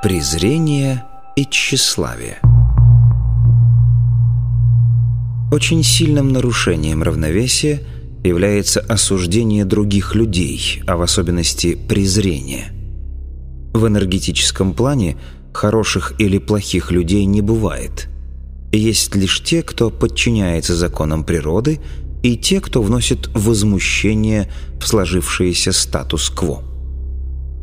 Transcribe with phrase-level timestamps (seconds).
[0.00, 1.02] Презрение
[1.34, 2.38] и тщеславие
[5.50, 7.82] Очень сильным нарушением равновесия
[8.22, 12.68] является осуждение других людей, а в особенности презрение.
[13.74, 15.16] В энергетическом плане
[15.52, 18.08] хороших или плохих людей не бывает.
[18.70, 21.80] Есть лишь те, кто подчиняется законам природы,
[22.22, 24.48] и те, кто вносит возмущение
[24.80, 26.62] в сложившийся статус-кво.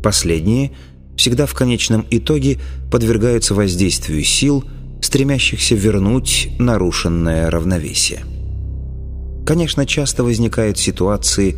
[0.02, 0.72] Последние–
[1.16, 2.58] всегда в конечном итоге
[2.90, 4.64] подвергаются воздействию сил,
[5.00, 8.20] стремящихся вернуть нарушенное равновесие.
[9.46, 11.56] Конечно, часто возникают ситуации,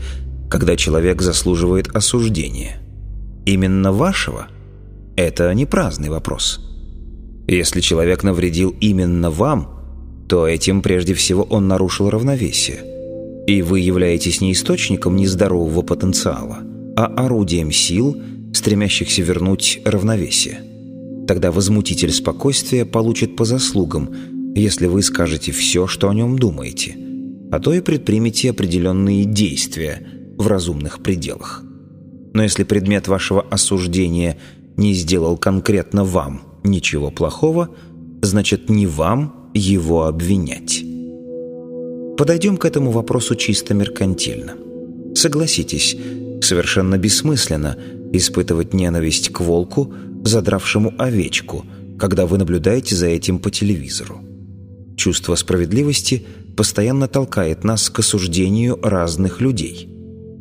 [0.51, 2.81] когда человек заслуживает осуждения.
[3.47, 4.49] Именно вашего–
[5.17, 6.61] это не праздный вопрос.
[7.47, 9.75] Если человек навредил именно вам,
[10.29, 12.81] то этим прежде всего он нарушил равновесие,
[13.47, 16.59] и вы являетесь не источником нездорового потенциала,
[16.97, 18.17] а орудием сил–
[18.53, 20.61] стремящихся вернуть равновесие.
[21.27, 24.11] Тогда возмутитель спокойствия получит по заслугам,
[24.55, 26.97] если вы скажете все, что о нем думаете,
[27.51, 30.07] а то и предпримете определенные действия
[30.39, 31.63] в разумных пределах.
[32.33, 34.39] Но если предмет вашего осуждения
[34.77, 37.71] не сделал конкретно вам ничего плохого,
[38.23, 40.85] значит не вам его обвинять.
[42.17, 44.55] Подойдем к этому вопросу чисто меркантильно.
[45.15, 45.97] Согласитесь,
[46.49, 47.77] совершенно бессмысленно–
[48.13, 49.93] испытывать ненависть к волку,
[50.25, 51.65] задравшему овечку,
[51.99, 54.21] когда вы наблюдаете за этим по телевизору.
[54.97, 56.27] Чувство справедливости
[56.57, 59.89] постоянно толкает нас к осуждению разных людей.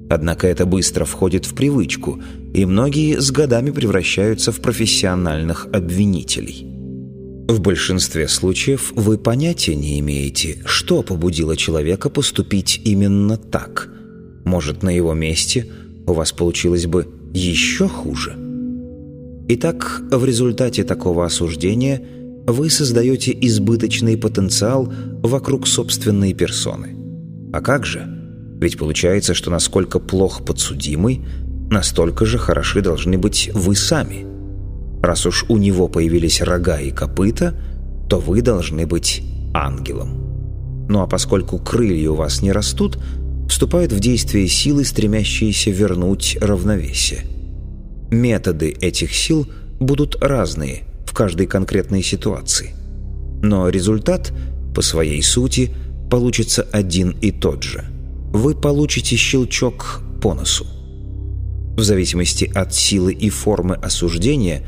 [0.09, 2.21] Однако это быстро входит в привычку,
[2.53, 6.65] и многие с годами превращаются в профессиональных обвинителей.
[7.49, 13.89] В большинстве случаев вы понятия не имеете, что побудило человека поступить именно так.
[14.45, 15.67] Может, на его месте
[16.07, 18.35] у вас получилось бы еще хуже.
[19.49, 22.01] Итак, в результате такого осуждения
[22.47, 24.91] вы создаете избыточный потенциал
[25.21, 26.95] вокруг собственной персоны.
[27.53, 28.07] А как же?
[28.59, 31.21] Ведь получается, что насколько плох подсудимый,
[31.69, 34.25] настолько же хороши должны быть вы сами.
[35.03, 37.53] Раз уж у него появились рога и копыта,
[38.09, 39.21] то вы должны быть
[39.53, 40.87] ангелом.
[40.89, 42.97] Ну а поскольку крылья у вас не растут–
[43.47, 47.21] вступают в действие силы, стремящиеся вернуть равновесие.
[48.11, 49.47] Методы этих сил
[49.79, 52.71] будут разные в каждой конкретной ситуации.
[53.41, 54.33] Но результат,
[54.73, 55.71] по своей сути,
[56.09, 57.85] получится один и тот же.
[58.31, 60.65] Вы получите щелчок по носу.
[61.77, 64.65] В зависимости от силы и формы осуждения,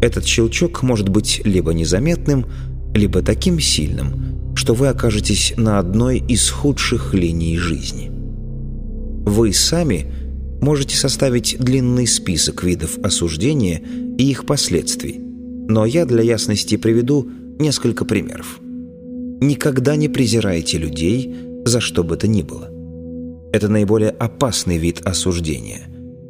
[0.00, 2.46] этот щелчок может быть либо незаметным,
[2.94, 8.21] либо таким сильным, что вы окажетесь на одной из худших линий жизни.
[9.24, 10.06] Вы сами
[10.60, 13.80] можете составить длинный список видов осуждения
[14.18, 15.20] и их последствий,
[15.68, 17.28] но я для ясности приведу
[17.58, 18.60] несколько примеров.
[19.40, 21.34] Никогда не презирайте людей
[21.64, 22.68] за что бы то ни было.
[23.52, 25.82] Это наиболее опасный вид осуждения,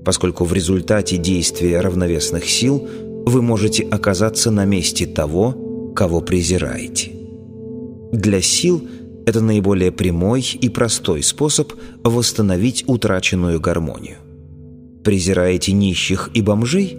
[0.04, 2.86] поскольку в результате действия равновесных сил
[3.24, 7.12] вы можете оказаться на месте того, кого презираете.
[8.12, 8.86] Для сил–
[9.26, 11.72] это наиболее прямой и простой способ
[12.02, 14.16] восстановить утраченную гармонию.
[15.04, 16.96] Презираете нищих и бомжей?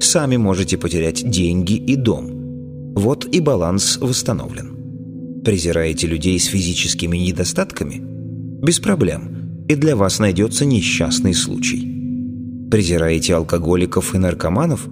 [0.00, 2.94] Сами можете потерять деньги и дом.
[2.94, 5.42] Вот и баланс восстановлен.
[5.44, 8.00] Презираете людей с физическими недостатками?
[8.62, 9.64] Без проблем.
[9.68, 12.68] И для вас найдется несчастный случай.
[12.70, 14.88] Презираете алкоголиков и наркоманов?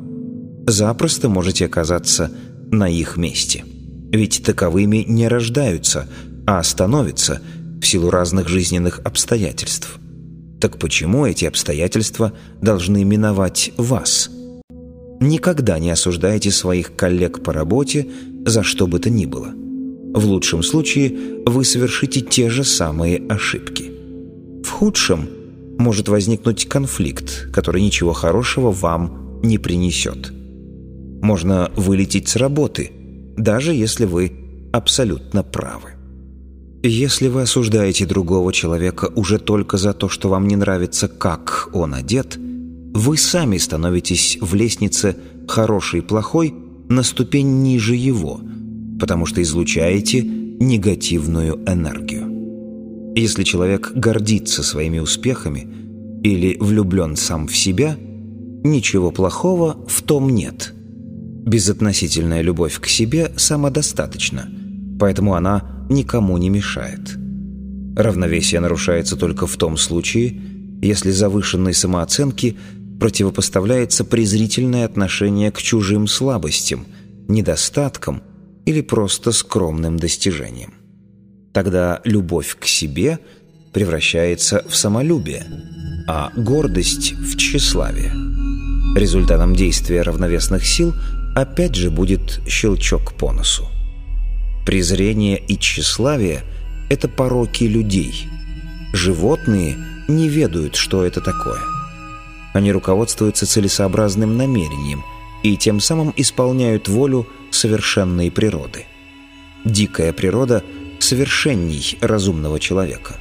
[0.67, 2.31] Запросто можете оказаться
[2.71, 3.65] на их месте.
[4.13, 6.09] Ведь таковыми не рождаются–
[6.47, 7.43] а становится
[7.81, 9.99] в силу разных жизненных обстоятельств.
[10.61, 14.31] Так почему эти обстоятельства должны миновать вас?
[15.21, 18.07] Никогда не осуждайте своих коллег по работе
[18.47, 19.49] за что бы то ни было.
[20.15, 23.91] В лучшем случае вы совершите те же самые ошибки.
[24.65, 25.29] В худшем
[25.79, 30.33] может возникнуть конфликт, который ничего хорошего вам не принесет.
[31.23, 32.93] Можно вылететь с работы,
[33.37, 34.33] даже если вы
[34.73, 35.96] абсолютно правы.
[36.89, 41.95] Если вы осуждаете другого человека уже только за то, что вам не нравится, как он
[41.95, 45.17] одет, вы сами становитесь в лестнице
[45.49, 46.55] «хороший» и «плохой»
[46.89, 48.41] на ступень ниже его,
[49.01, 53.13] потому что излучаете негативную энергию.
[53.17, 55.67] Если человек гордится своими успехами
[56.23, 57.97] или влюблен сам в себя,
[58.63, 60.73] ничего плохого в том нет.
[61.45, 64.49] Безотносительная любовь к себе самодостаточна,
[65.01, 67.17] поэтому она– никому не мешает.
[67.97, 70.41] Равновесие нарушается только в том случае,
[70.83, 72.57] если завышенной самооценки
[73.01, 76.87] противопоставляется презрительное отношение к чужим слабостям,
[77.29, 78.23] недостаткам
[78.65, 80.75] или просто скромным достижениям.
[81.53, 83.19] Тогда любовь к себе
[83.73, 85.47] превращается в самолюбие,
[86.07, 88.13] а гордость– в тщеславие.
[88.97, 90.95] Результатом действия равновесных сил
[91.35, 93.67] опять же будет щелчок по носу.
[94.67, 96.43] Презрение и тщеславие–
[96.91, 98.27] это пороки людей.
[98.93, 99.77] Животные
[100.09, 101.61] не ведают, что это такое.
[102.53, 105.05] Они руководствуются целесообразным намерением
[105.45, 108.87] и тем самым исполняют волю совершенной природы.
[109.65, 110.65] Дикая природа
[110.99, 113.15] совершенней разумного человека.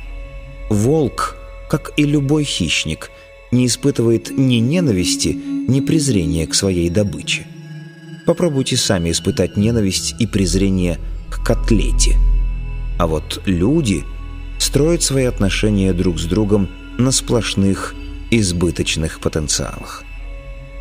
[0.71, 1.37] Волк,
[1.69, 3.11] как и любой хищник,
[3.51, 7.45] не испытывает ни ненависти, ни презрения к своей добыче.
[8.25, 10.97] Попробуйте сами испытать ненависть и презрение
[11.43, 12.17] котлете.
[12.97, 14.03] А вот люди
[14.59, 17.93] строят свои отношения друг с другом на сплошных
[18.31, 20.03] избыточных потенциалах.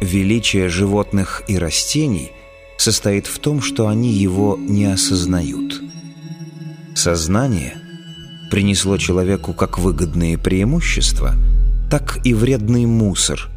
[0.00, 2.32] Величие животных и растений
[2.76, 5.80] состоит в том, что они его не осознают.
[6.94, 7.74] Сознание
[8.50, 11.34] принесло человеку как выгодные преимущества,
[11.90, 13.48] так и вредный мусор,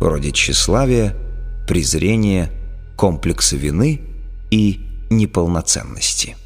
[0.00, 1.16] вроде тщеславия,
[1.66, 2.50] презрения,
[2.96, 4.00] комплекса вины
[4.50, 4.80] и
[5.10, 6.36] неполноценности.